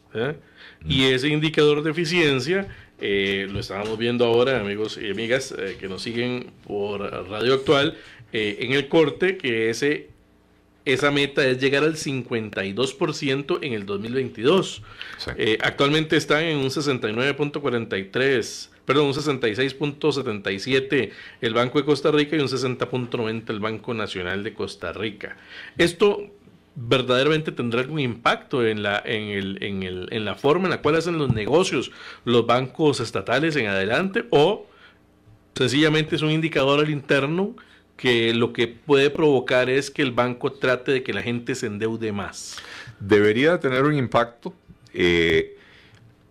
[0.87, 6.51] Y ese indicador de eficiencia lo estábamos viendo ahora, amigos y amigas que nos siguen
[6.67, 7.99] por Radio Actual,
[8.33, 10.10] en el corte, que ese
[10.85, 14.83] esa meta es llegar al 52% en el 2022.
[15.37, 22.41] Eh, actualmente están en un 69.43, perdón, un 66.77 el Banco de Costa Rica y
[22.41, 25.37] un 60.90 el Banco Nacional de Costa Rica.
[25.77, 26.31] Esto
[26.75, 30.81] verdaderamente tendrá algún impacto en la, en, el, en, el, en la forma en la
[30.81, 31.91] cual hacen los negocios
[32.25, 34.67] los bancos estatales en adelante o
[35.55, 37.57] sencillamente es un indicador al interno
[38.01, 41.67] que lo que puede provocar es que el banco trate de que la gente se
[41.67, 42.57] endeude más.
[42.99, 44.55] Debería tener un impacto.
[44.95, 45.57] Eh,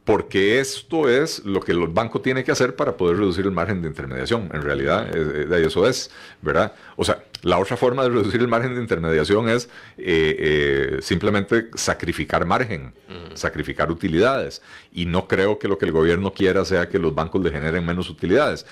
[0.03, 3.83] porque esto es lo que el banco tiene que hacer para poder reducir el margen
[3.83, 4.49] de intermediación.
[4.51, 6.09] En realidad, de eso es,
[6.41, 6.73] ¿verdad?
[6.95, 11.67] O sea, la otra forma de reducir el margen de intermediación es eh, eh, simplemente
[11.75, 12.91] sacrificar margen,
[13.35, 14.63] sacrificar utilidades.
[14.91, 17.85] Y no creo que lo que el gobierno quiera sea que los bancos le generen
[17.85, 18.65] menos utilidades.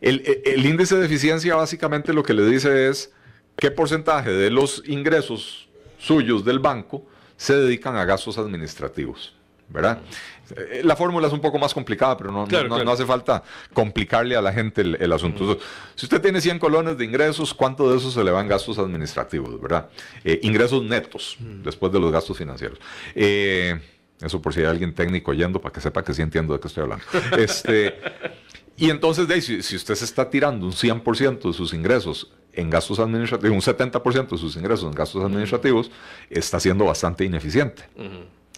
[0.00, 3.12] El, índice de eficiencia básicamente lo que le dice es
[3.56, 7.04] qué porcentaje de los ingresos suyos del banco
[7.36, 9.34] se dedican a gastos administrativos.
[9.72, 10.00] ¿verdad?
[10.56, 14.42] Eh, la fórmula es un poco más complicada, pero no, no, hace falta complicarle a
[14.42, 15.58] la gente el, asunto.
[15.94, 19.60] Si usted tiene 100 colones de ingresos, ¿cuánto de eso se le van gastos administrativos,
[19.60, 19.88] verdad?
[20.24, 22.78] Eh, ingresos netos, después de los gastos financieros.
[23.14, 23.80] Eh,
[24.20, 26.68] eso por si hay alguien técnico yendo, para que sepa que sí entiendo de qué
[26.68, 27.04] estoy hablando.
[27.38, 27.98] Este,
[28.76, 32.98] y entonces, si, si usted se está tirando un 100% de sus ingresos en gastos
[32.98, 35.90] administrativos, un 70% de sus ingresos en gastos administrativos,
[36.30, 37.84] está siendo bastante ineficiente.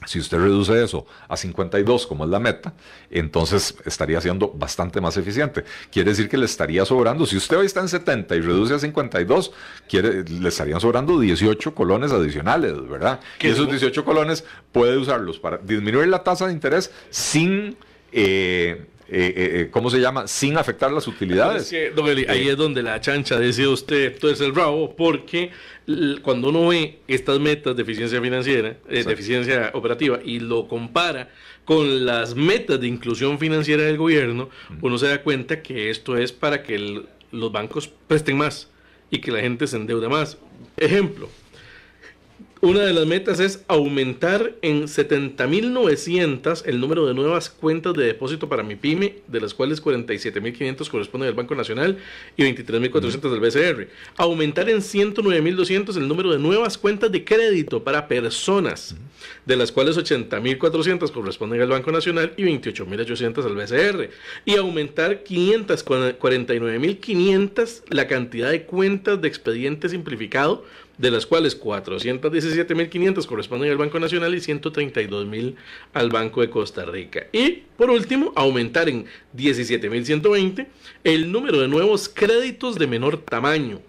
[0.07, 2.75] Si usted reduce eso a 52, como es la meta,
[3.11, 5.65] entonces estaría siendo bastante más eficiente.
[5.93, 8.79] Quiere decir que le estaría sobrando, si usted hoy está en 70 y reduce a
[8.81, 9.53] 52,
[9.89, 13.21] quiere, le estarían sobrando 18 colones adicionales, ¿verdad?
[13.41, 17.77] Y esos 18 colones puede usarlos para disminuir la tasa de interés sin...
[18.15, 20.27] Eh, eh, eh, ¿cómo se llama?
[20.27, 21.71] Sin afectar las utilidades.
[22.29, 25.51] ahí es donde la chancha decía usted, todo es el bravo, porque
[26.23, 31.29] cuando uno ve estas metas de eficiencia financiera, eh, de eficiencia operativa, y lo compara
[31.67, 34.49] con las metas de inclusión financiera del gobierno,
[34.81, 38.71] uno se da cuenta que esto es para que los bancos presten más
[39.11, 40.39] y que la gente se endeude más.
[40.79, 41.29] Ejemplo,
[42.63, 48.49] una de las metas es aumentar en 70.900 el número de nuevas cuentas de depósito
[48.49, 51.99] para mi pyme, de las cuales 47.500 corresponden al Banco Nacional
[52.37, 53.89] y 23.400 del BCR.
[54.17, 58.95] Aumentar en 109.200 el número de nuevas cuentas de crédito para personas,
[59.45, 64.09] de las cuales 80.400 corresponden al Banco Nacional y 28.800 al BCR.
[64.45, 70.65] Y aumentar 549.500 la cantidad de cuentas de expediente simplificado
[70.99, 75.55] de las cuales 417.500 corresponden al Banco Nacional y 132.000
[75.93, 77.27] al Banco de Costa Rica.
[77.33, 80.67] Y por último, aumentar en 17.120
[81.05, 83.81] el número de nuevos créditos de menor tamaño.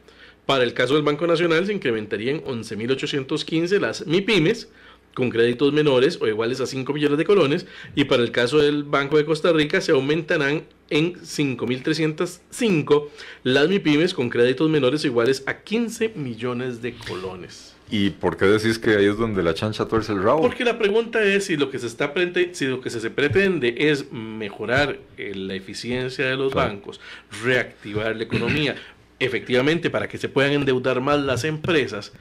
[0.46, 4.70] Para el caso del Banco Nacional se incrementarían 11.815 las MIPIMES,
[5.14, 8.84] con créditos menores o iguales a 5 millones de colones y para el caso del
[8.84, 10.64] Banco de Costa Rica se aumentarán
[10.94, 13.08] en 5.305
[13.44, 17.74] las MIPIMES con créditos menores o iguales a 15 millones de colones.
[17.90, 20.42] ¿Y por qué decís que ahí es donde la chancha tuerce el rabo?
[20.42, 22.14] Porque la pregunta es si lo que se está
[22.54, 27.02] si lo que se pretende es mejorar eh, la eficiencia de los bancos,
[27.44, 28.76] reactivar la economía,
[29.20, 32.14] efectivamente para que se puedan endeudar más las empresas,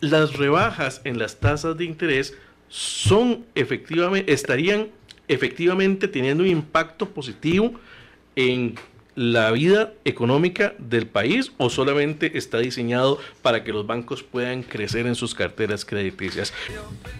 [0.00, 2.34] las rebajas en las tasas de interés
[2.68, 4.88] son efectivamente, estarían
[5.28, 7.74] efectivamente teniendo un impacto positivo
[8.48, 8.74] en
[9.16, 15.06] la vida económica del país o solamente está diseñado para que los bancos puedan crecer
[15.06, 16.54] en sus carteras crediticias.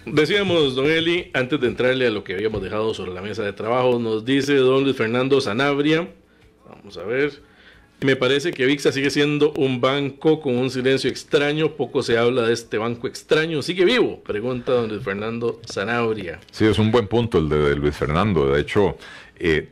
[0.05, 3.53] Decíamos, don Eli, antes de entrarle a lo que habíamos dejado sobre la mesa de
[3.53, 6.09] trabajo, nos dice don Luis Fernando Sanabria,
[6.67, 7.41] vamos a ver,
[8.01, 11.73] me parece que VIXA sigue siendo un banco con un silencio extraño.
[11.73, 13.61] Poco se habla de este banco extraño.
[13.61, 14.21] ¿Sigue vivo?
[14.23, 16.39] Pregunta don Luis Fernando Zanabria.
[16.51, 18.51] Sí, es un buen punto el de, Luis Fernando.
[18.51, 18.97] De hecho,
[19.37, 19.69] eh,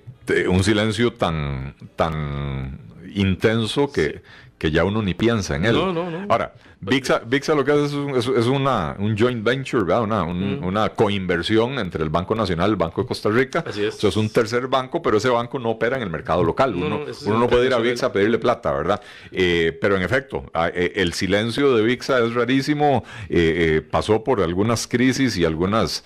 [0.48, 2.80] un silencio tan, tan
[3.16, 4.22] intenso que,
[4.60, 5.74] que ya uno ni piensa en él.
[5.74, 6.28] No, no, no.
[6.30, 7.86] Ahora, VIXA, lo que hace
[8.18, 10.64] es, una, un joint venture, Una, mm.
[10.64, 13.66] una coinversión entre el Banco Nacional y el Banco de Costa Rica.
[13.68, 14.02] Así es.
[14.02, 16.74] es un tercer banco, pero ese banco no opera en el mercado local.
[16.76, 19.02] uno no, puede ir a VIXA a pedirle plata, ¿verdad?
[19.32, 23.04] Eh, pero en efecto, eh, el silencio de VIXA es rarísimo.
[23.28, 26.06] Eh, pasó por algunas crisis y algunas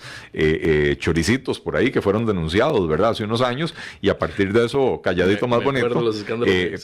[0.98, 3.10] choricitos por ahí que fueron denunciados, ¿verdad?
[3.10, 3.74] Hace unos años.
[4.00, 6.10] Y a partir de eso, calladito más bonito.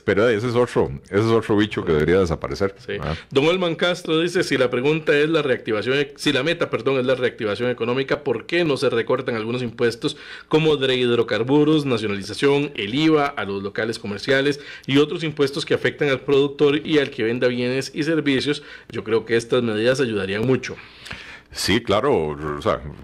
[0.04, 2.76] pero ese es otro, ese es otro bicho que debería desaparecer.
[3.30, 7.06] Don Elman Castro dice, si la pregunta es la reactivación, si la meta, perdón, es
[7.06, 12.94] la reactivación económica, ¿por qué no se recortan algunos impuestos como de hidrocarburos, nacionalización, el
[12.94, 17.22] IVA a los locales comerciales y otros impuestos que afectan al productor y al que
[17.22, 18.62] venda bienes y servicios?
[18.90, 20.76] Yo creo que estas medidas ayudarían mucho.
[21.50, 22.36] Sí, claro,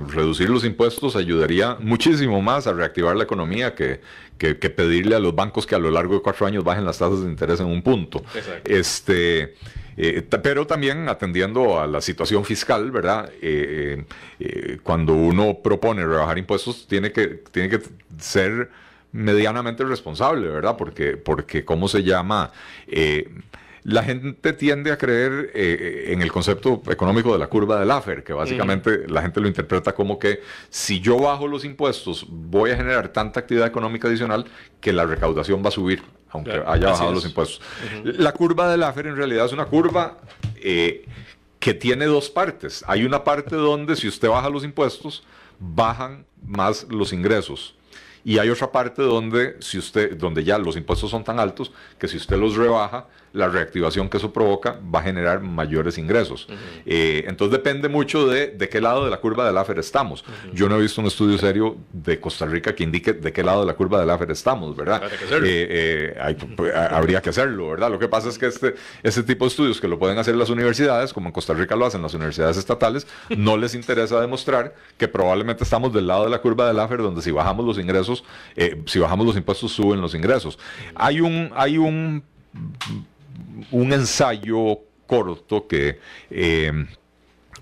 [0.09, 4.03] reducir los impuestos ayudaría muchísimo más a reactivar la economía que,
[4.37, 7.25] que, pedirle a los bancos que a lo largo de cuatro años bajen las tasas
[7.25, 8.23] de interés en un punto.
[8.65, 9.55] Este,
[9.97, 13.31] eh, pero también atendiendo a la situación fiscal, ¿verdad?
[13.41, 14.05] Eh,
[14.39, 17.81] eh, cuando uno propone rebajar impuestos, tiene que, tiene que
[18.19, 18.71] ser
[19.13, 20.77] medianamente responsable, ¿verdad?
[20.77, 22.53] Porque, porque ¿cómo se llama?
[23.87, 28.25] la gente tiende a creer eh, en el concepto económico de la curva de Laffer,
[28.25, 32.77] que básicamente la gente lo interpreta como que si yo bajo los impuestos voy a
[32.77, 34.45] generar tanta actividad económica adicional
[34.81, 36.03] que la recaudación va a subir,
[36.37, 37.61] aunque haya bajado los impuestos.
[38.05, 40.19] La curva de Laffer en realidad es una curva
[40.57, 41.05] eh,
[41.59, 42.85] que tiene dos partes.
[42.87, 45.25] Hay una parte donde si usted baja los impuestos,
[45.59, 47.75] bajan más los ingresos.
[48.25, 52.09] Y hay otra parte donde, si usted, donde ya los impuestos son tan altos que
[52.09, 56.49] si usted los rebaja, la reactivación que eso provoca va a generar mayores ingresos.
[56.87, 60.25] Eh, entonces depende mucho de, de, qué lado de la curva del AFER estamos.
[60.53, 63.61] Yo no he visto un estudio serio de Costa Rica que indique de qué lado
[63.61, 65.03] de la curva del AFER estamos, ¿verdad?
[65.05, 67.91] Eh, eh, pues, habría que hacerlo, ¿verdad?
[67.91, 70.49] Lo que pasa es que este, este tipo de estudios que lo pueden hacer las
[70.49, 75.09] universidades, como en Costa Rica lo hacen las universidades estatales, no les interesa demostrar que
[75.09, 78.25] probablemente estamos del lado de la curva del AFER, donde si bajamos los ingresos,
[78.87, 80.59] si bajamos los impuestos, suben los ingresos.
[80.95, 82.25] Hay un, hay un
[83.71, 85.99] un ensayo corto que,
[86.31, 86.87] eh,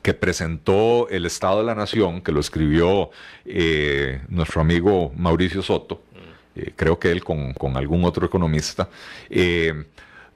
[0.02, 3.10] que presentó el Estado de la Nación, que lo escribió
[3.44, 6.02] eh, nuestro amigo Mauricio Soto,
[6.56, 8.88] eh, creo que él con, algún otro economista,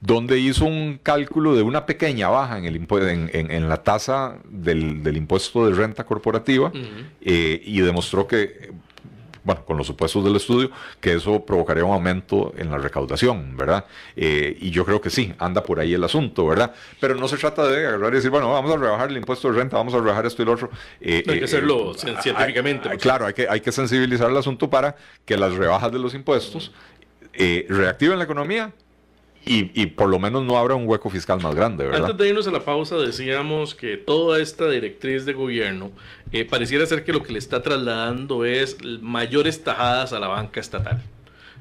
[0.01, 5.17] donde hizo un cálculo de una pequeña baja en, el en, en, la tasa del,
[5.17, 6.71] impuesto de renta corporativa
[7.19, 8.71] y demostró que
[9.43, 13.85] bueno, con los supuestos del estudio, que eso provocaría un aumento en la recaudación, ¿verdad?
[14.15, 16.73] Eh, y yo creo que sí, anda por ahí el asunto, ¿verdad?
[16.99, 19.57] Pero no se trata de agarrar y decir, bueno, vamos a rebajar el impuesto de
[19.57, 20.69] renta, vamos a rebajar esto y lo otro.
[21.01, 22.89] Eh, hay que eh, hacerlo científicamente.
[22.89, 23.01] Pues.
[23.01, 26.71] claro, hay que, hay que sensibilizar el asunto para que las rebajas de los impuestos
[27.69, 28.73] reactiven la economía
[29.45, 32.05] y, por lo menos no habrá un hueco fiscal más grande, ¿verdad?
[32.05, 35.91] Antes de irnos a la pausa, decíamos que toda esta directriz de gobierno
[36.31, 40.59] eh, pareciera ser que lo que le está trasladando es mayores tajadas a la banca
[40.59, 41.01] estatal.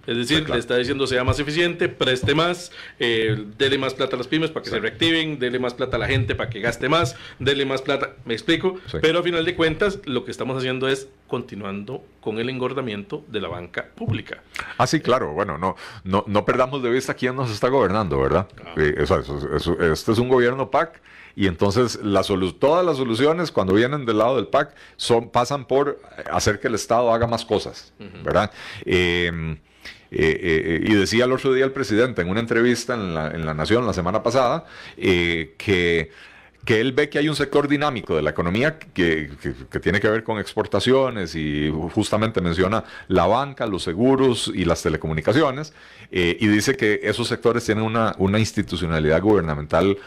[0.08, 4.18] Es decir, le está diciendo sea más eficiente, preste más, eh, dele más plata a
[4.18, 6.88] las pymes para que se reactiven, dele más plata a la gente para que gaste
[6.88, 8.80] más, dele más plata, me explico.
[9.02, 13.42] Pero a final de cuentas, lo que estamos haciendo es continuando con el engordamiento de
[13.42, 14.42] la banca pública.
[14.78, 15.34] Ah, sí, claro.
[15.34, 18.48] Bueno, no, no, no perdamos de vista quién nos está gobernando, ¿verdad?
[18.64, 18.74] Ah.
[18.78, 21.02] este es un gobierno PAC
[21.36, 22.22] y entonces la
[22.58, 26.00] todas las soluciones cuando vienen del lado del PAC son, pasan por
[26.32, 27.92] hacer que el Estado haga más cosas,
[28.24, 28.50] ¿verdad?
[28.86, 29.58] Eh,
[30.10, 33.44] eh, eh, y decía el otro día el presidente en una entrevista en la, en
[33.44, 34.64] la Nación la semana pasada
[34.96, 36.10] eh, que,
[36.64, 39.30] que él ve que hay un sector dinámico de la economía que,
[39.70, 44.82] que, tiene que ver con exportaciones y justamente menciona la banca, los seguros y las
[44.82, 45.74] telecomunicaciones
[46.10, 49.98] y dice que esos sectores tienen una, una institucionalidad gubernamental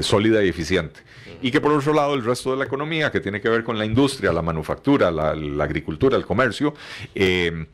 [0.00, 1.00] sólida y eficiente.
[1.42, 3.78] Y que por otro lado el resto de la economía que tiene que ver con
[3.78, 6.74] la industria, la manufactura, la, la agricultura, el comercio,
[7.14, 7.66] eh,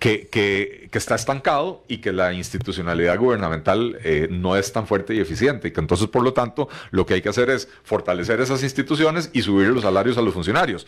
[0.00, 5.20] que, que, está estancado y que la institucionalidad gubernamental eh, no es tan fuerte y
[5.20, 5.68] eficiente.
[5.68, 9.30] Y que entonces, por lo tanto, lo que hay que hacer es fortalecer esas instituciones
[9.34, 10.86] y subir los salarios a los funcionarios.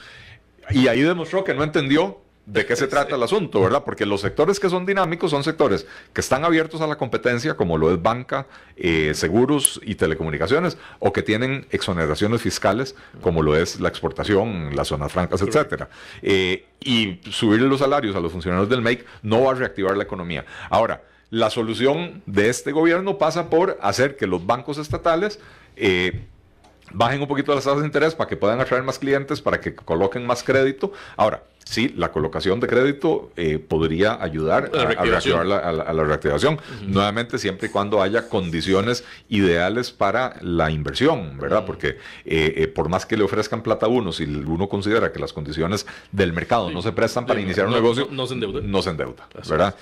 [0.70, 3.84] Y ahí demostró que no entendió de qué se trata el asunto, ¿verdad?
[3.84, 7.78] Porque los sectores que son dinámicos son sectores que están abiertos a la competencia, como
[7.78, 13.80] lo es banca, eh, seguros y telecomunicaciones, o que tienen exoneraciones fiscales, como lo es
[13.80, 15.88] la exportación, las zonas francas, etcétera.
[16.20, 20.03] Eh, y subir los salarios a los funcionarios del MEIC no va a reactivar la
[20.03, 20.45] economía.
[20.68, 25.38] Ahora, la solución de este gobierno pasa por hacer que los bancos estatales
[25.76, 26.26] eh,
[26.93, 29.74] bajen un poquito las tasas de interés para que puedan atraer más clientes, para que
[29.74, 30.93] coloquen más crédito.
[31.16, 37.38] Ahora, sí, la colocación de crédito eh, podría ayudar a, reactivar la, la, reactivación, nuevamente
[37.38, 41.64] siempre y cuando haya condiciones ideales para la inversión, ¿verdad?
[41.64, 41.88] Porque
[42.24, 45.32] eh, eh, por más que le ofrezcan plata a uno, si uno considera que las
[45.32, 48.60] condiciones del mercado no se prestan para iniciar un negocio, no, se endeuda.
[48.62, 49.74] No se endeuda, ¿verdad?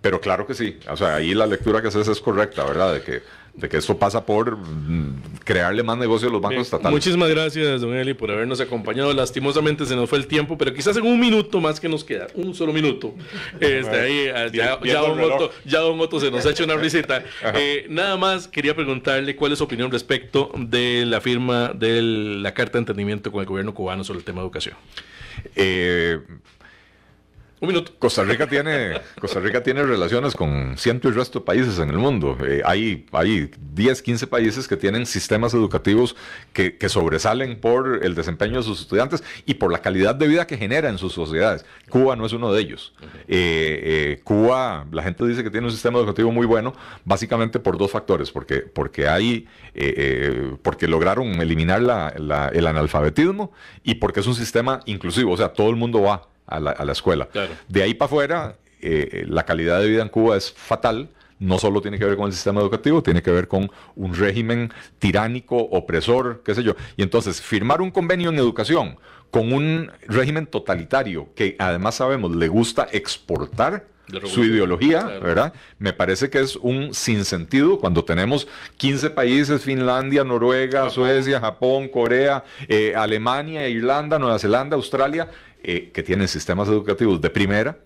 [0.00, 2.92] pero claro que sí, o sea, ahí la lectura que haces es correcta, ¿verdad?
[2.92, 3.22] De que
[3.56, 6.90] de que esto pasa por mm, crearle más negocio a los bancos estatales.
[6.90, 9.12] Muchísimas gracias, don Eli, por habernos acompañado.
[9.12, 12.26] Lastimosamente se nos fue el tiempo, pero quizás en un minuto más que nos queda,
[12.34, 13.14] un solo minuto.
[13.60, 15.00] Este, ahí, ah, ya, ya,
[15.80, 17.24] don Otto, se nos ha hecho una risita.
[17.56, 22.52] Eh, nada más quería preguntarle cuál es su opinión respecto de la firma de la
[22.52, 24.76] Carta de Entendimiento con el gobierno cubano sobre el tema de educación.
[25.54, 26.20] Eh,
[27.64, 27.92] un minuto.
[27.98, 31.98] Costa Rica tiene, Costa Rica tiene relaciones con ciento y resto de países en el
[31.98, 32.36] mundo.
[32.46, 36.14] Eh, hay, hay 10, 15 países que tienen sistemas educativos
[36.52, 40.58] que, sobresalen por el desempeño de sus estudiantes y por la calidad de vida que
[40.58, 41.64] genera en sus sociedades.
[41.88, 42.92] Cuba no es uno de ellos.
[43.26, 43.80] Eh,
[44.16, 47.90] eh, Cuba, la gente dice que tiene un sistema educativo muy bueno, básicamente por dos
[47.90, 49.48] factores, porque, porque hay,
[50.62, 51.80] porque lograron eliminar
[52.52, 53.50] el analfabetismo
[53.82, 57.28] y porque es un sistema inclusivo, o sea, todo el mundo va a la, escuela.
[57.68, 61.08] De ahí para afuera, eh, la calidad de vida en Cuba es fatal.
[61.38, 64.72] No solo tiene que ver con el sistema educativo, tiene que ver con un régimen
[64.98, 66.74] tiránico, opresor, qué sé yo.
[66.96, 68.96] Y entonces, firmar un convenio en educación
[69.30, 73.86] con un régimen totalitario que además sabemos le gusta exportar
[74.26, 75.54] su ideología, ¿verdad?
[75.78, 82.44] Me parece que es un sinsentido cuando tenemos 15 países, Finlandia, Noruega, Suecia, Japón, Corea,
[82.68, 85.28] eh, Alemania, Irlanda, Nueva Zelanda, Australia,
[85.66, 87.78] eh, que tienen sistemas educativos de primera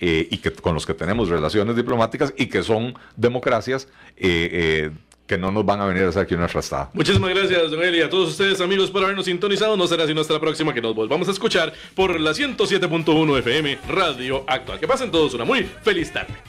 [0.00, 4.90] eh, y que, con los que tenemos relaciones diplomáticas y que son democracias eh,
[5.26, 6.88] que no nos van a venir a hacer aquí una arrastrada.
[6.94, 9.76] Muchísimas gracias, don Eli, a todos ustedes amigos por habernos sintonizado.
[9.76, 13.78] No será sino hasta la próxima que nos volvamos a escuchar por la 107.1 FM
[13.88, 14.80] Radio Actual.
[14.80, 16.48] Que pasen todos una muy feliz tarde.